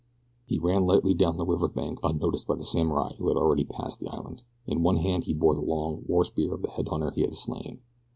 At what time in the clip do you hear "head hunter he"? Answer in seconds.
6.71-7.21